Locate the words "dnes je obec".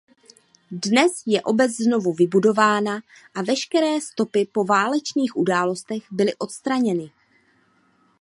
0.85-1.71